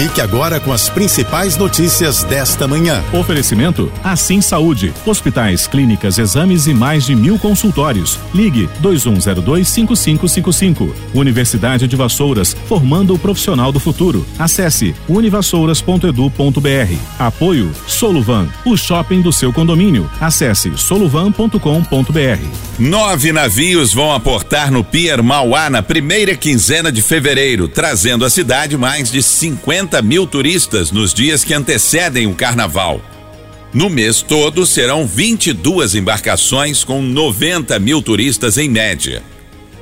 [0.00, 3.04] Fique agora com as principais notícias desta manhã.
[3.12, 4.94] Oferecimento Assim Saúde.
[5.04, 8.18] Hospitais, clínicas, exames e mais de mil consultórios.
[8.32, 10.90] Ligue 2102-5555.
[11.12, 14.26] Universidade de Vassouras, formando o profissional do futuro.
[14.38, 16.96] Acesse univassouras.edu.br.
[17.18, 20.10] Apoio Soluvan, o shopping do seu condomínio.
[20.18, 21.60] Acesse soluvan.com.br.
[22.78, 28.78] Nove navios vão aportar no Pier Mauá na primeira quinzena de fevereiro, trazendo à cidade
[28.78, 33.00] mais de 50 50 mil turistas nos dias que antecedem o carnaval.
[33.74, 39.20] No mês todo serão 22 embarcações com 90 mil turistas em média.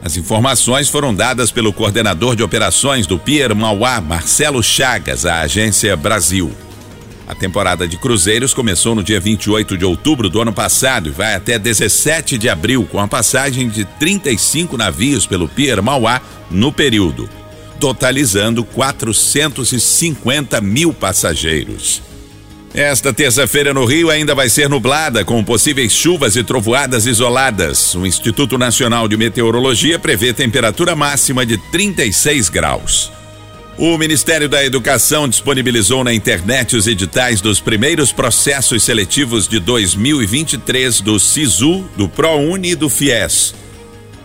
[0.00, 5.96] As informações foram dadas pelo coordenador de operações do Pier Mauá, Marcelo Chagas, à agência
[5.96, 6.52] Brasil.
[7.26, 11.34] A temporada de cruzeiros começou no dia 28 de outubro do ano passado e vai
[11.34, 17.28] até 17 de abril, com a passagem de 35 navios pelo Pier Mauá no período
[17.78, 22.02] totalizando 450 mil passageiros.
[22.74, 27.94] Esta terça-feira no Rio ainda vai ser nublada, com possíveis chuvas e trovoadas isoladas.
[27.94, 33.10] O Instituto Nacional de Meteorologia prevê temperatura máxima de 36 graus.
[33.78, 41.00] O Ministério da Educação disponibilizou na internet os editais dos primeiros processos seletivos de 2023
[41.00, 43.54] do SISU, do ProUni e do FIES.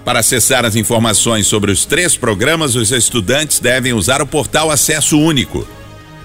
[0.03, 5.17] Para acessar as informações sobre os três programas, os estudantes devem usar o portal Acesso
[5.17, 5.67] Único.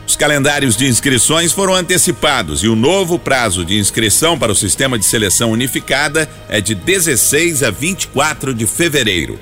[0.07, 4.99] Os calendários de inscrições foram antecipados e o novo prazo de inscrição para o sistema
[4.99, 9.39] de seleção unificada é de 16 a 24 de fevereiro.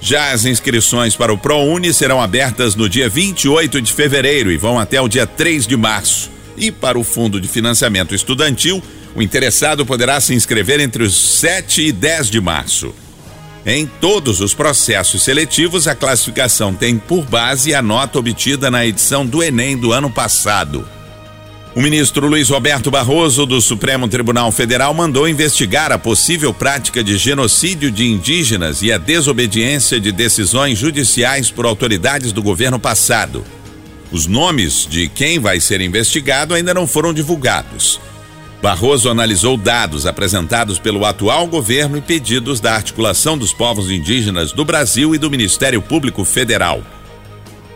[0.00, 4.78] Já as inscrições para o ProUni serão abertas no dia 28 de fevereiro e vão
[4.78, 6.30] até o dia 3 de março.
[6.56, 8.82] E para o Fundo de Financiamento Estudantil,
[9.14, 12.94] o interessado poderá se inscrever entre os 7 e 10 de março.
[13.66, 19.24] Em todos os processos seletivos, a classificação tem por base a nota obtida na edição
[19.24, 20.86] do Enem do ano passado.
[21.74, 27.16] O ministro Luiz Roberto Barroso, do Supremo Tribunal Federal, mandou investigar a possível prática de
[27.16, 33.44] genocídio de indígenas e a desobediência de decisões judiciais por autoridades do governo passado.
[34.12, 37.98] Os nomes de quem vai ser investigado ainda não foram divulgados.
[38.64, 44.64] Barroso analisou dados apresentados pelo atual governo e pedidos da articulação dos povos indígenas do
[44.64, 46.82] Brasil e do Ministério Público Federal.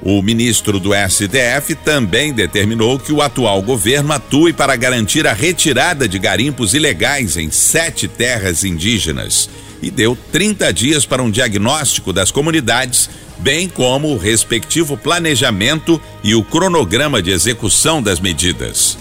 [0.00, 6.08] O ministro do STF também determinou que o atual governo atue para garantir a retirada
[6.08, 9.50] de garimpos ilegais em sete terras indígenas
[9.82, 13.10] e deu 30 dias para um diagnóstico das comunidades,
[13.40, 18.96] bem como o respectivo planejamento e o cronograma de execução das medidas.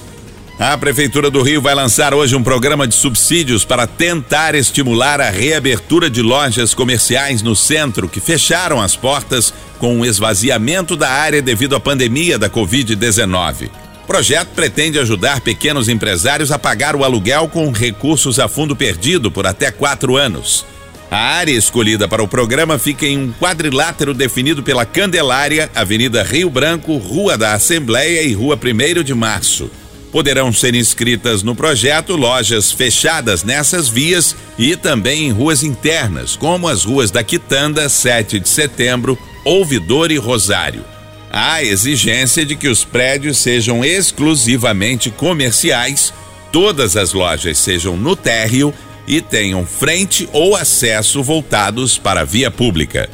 [0.60, 5.30] A Prefeitura do Rio vai lançar hoje um programa de subsídios para tentar estimular a
[5.30, 11.44] reabertura de lojas comerciais no centro que fecharam as portas com o esvaziamento da área
[11.44, 13.70] devido à pandemia da Covid-19.
[14.04, 19.30] O projeto pretende ajudar pequenos empresários a pagar o aluguel com recursos a fundo perdido
[19.30, 20.66] por até quatro anos.
[21.12, 26.50] A área escolhida para o programa fica em um quadrilátero definido pela Candelária, Avenida Rio
[26.50, 29.70] Branco, Rua da Assembleia e Rua 1 de Março.
[30.12, 36.68] Poderão ser inscritas no projeto lojas fechadas nessas vias e também em ruas internas, como
[36.68, 40.84] as ruas da Quitanda, 7 de setembro, Ouvidor e Rosário.
[41.30, 46.14] Há exigência de que os prédios sejam exclusivamente comerciais,
[46.52, 48.74] todas as lojas sejam no térreo
[49.06, 53.10] e tenham frente ou acesso voltados para a via pública.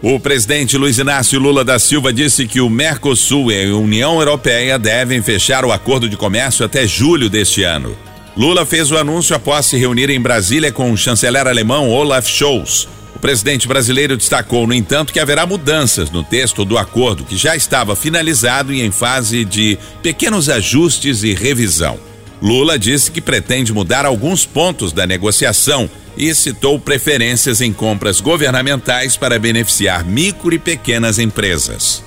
[0.00, 4.78] O presidente Luiz Inácio Lula da Silva disse que o Mercosul e a União Europeia
[4.78, 7.98] devem fechar o acordo de comércio até julho deste ano.
[8.36, 12.86] Lula fez o anúncio após se reunir em Brasília com o chanceler alemão Olaf Scholz.
[13.16, 17.56] O presidente brasileiro destacou, no entanto, que haverá mudanças no texto do acordo, que já
[17.56, 21.98] estava finalizado e em fase de pequenos ajustes e revisão.
[22.40, 29.16] Lula disse que pretende mudar alguns pontos da negociação e citou preferências em compras governamentais
[29.16, 32.02] para beneficiar micro e pequenas empresas.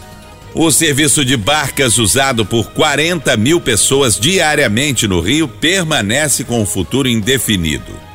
[0.54, 6.66] O serviço de barcas usado por 40 mil pessoas diariamente no Rio permanece com o
[6.66, 8.12] futuro indefinido.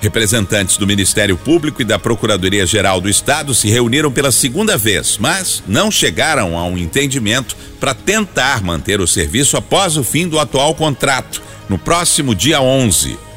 [0.00, 5.62] Representantes do Ministério Público e da Procuradoria-Geral do Estado se reuniram pela segunda vez, mas
[5.66, 10.74] não chegaram a um entendimento para tentar manter o serviço após o fim do atual
[10.74, 13.27] contrato, no próximo dia 11.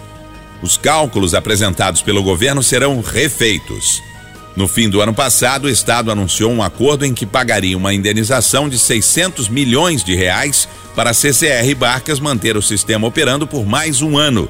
[0.61, 4.01] Os cálculos apresentados pelo governo serão refeitos.
[4.55, 8.67] No fim do ano passado, o Estado anunciou um acordo em que pagaria uma indenização
[8.67, 14.01] de 600 milhões de reais para a CCR Barcas manter o sistema operando por mais
[14.01, 14.49] um ano.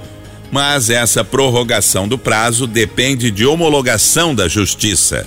[0.51, 5.25] mas essa prorrogação do prazo depende de homologação da Justiça.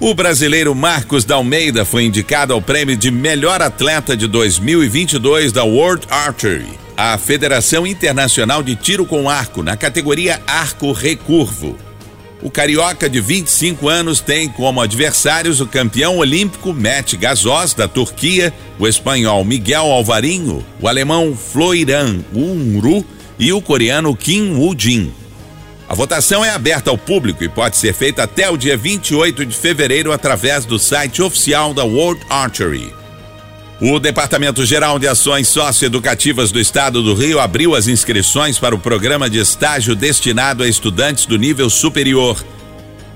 [0.00, 6.06] O brasileiro Marcos Dalmeida foi indicado ao prêmio de melhor atleta de 2022 da World
[6.08, 11.76] Archery, a Federação Internacional de Tiro com Arco, na categoria Arco Recurvo.
[12.40, 18.52] O carioca de 25 anos tem como adversários o campeão olímpico Matt Gazoz, da Turquia,
[18.78, 23.04] o espanhol Miguel Alvarinho, o alemão Floiran Unru
[23.38, 25.12] e o coreano Kim Woo-jin.
[25.88, 29.56] A votação é aberta ao público e pode ser feita até o dia 28 de
[29.56, 33.03] fevereiro através do site oficial da World Archery.
[33.80, 38.78] O Departamento Geral de Ações Socioeducativas do Estado do Rio abriu as inscrições para o
[38.78, 42.42] programa de estágio destinado a estudantes do nível superior.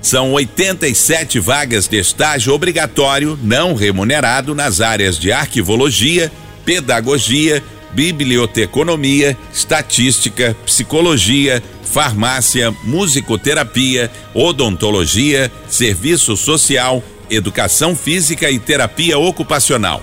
[0.01, 6.29] São 87 vagas de estágio obrigatório não remunerado nas áreas de arquivologia,
[6.65, 20.01] pedagogia, biblioteconomia, estatística, psicologia, farmácia, musicoterapia, odontologia, serviço social, educação física e terapia ocupacional.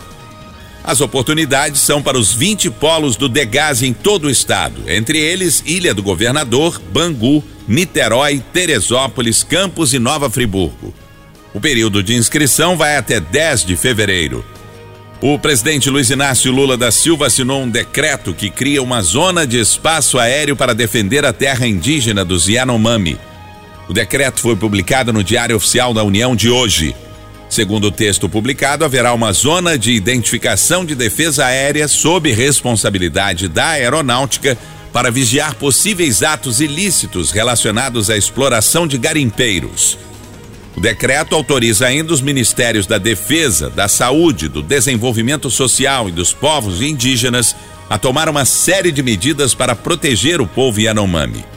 [0.87, 5.61] As oportunidades são para os 20 polos do Degás em todo o estado, entre eles
[5.67, 10.95] Ilha do Governador, Bangu, Niterói, Teresópolis, Campos e Nova Friburgo.
[11.53, 14.45] O período de inscrição vai até 10 de fevereiro.
[15.21, 19.59] O presidente Luiz Inácio Lula da Silva assinou um decreto que cria uma zona de
[19.59, 23.19] espaço aéreo para defender a terra indígena dos Yanomami.
[23.89, 26.95] O decreto foi publicado no Diário Oficial da União de hoje.
[27.57, 33.69] Segundo o texto publicado, haverá uma zona de identificação de defesa aérea sob responsabilidade da
[33.69, 34.59] aeronáutica
[34.93, 39.97] para vigiar possíveis atos ilícitos relacionados à exploração de garimpeiros.
[40.77, 46.35] O decreto autoriza ainda os ministérios da Defesa, da Saúde, do Desenvolvimento Social e dos
[46.35, 47.57] povos indígenas
[47.89, 51.56] a tomar uma série de medidas para proteger o povo Yanomami.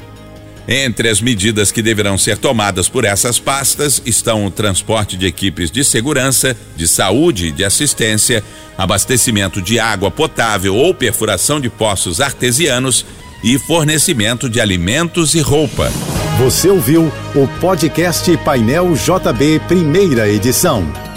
[0.72, 5.72] Entre as medidas que deverão ser tomadas por essas pastas estão o transporte de equipes
[5.72, 8.44] de segurança, de saúde e de assistência,
[8.78, 13.04] abastecimento de água potável ou perfuração de poços artesianos
[13.44, 15.92] e fornecimento de alimentos e roupa.
[16.38, 21.09] Você ouviu o podcast Painel JB, primeira edição.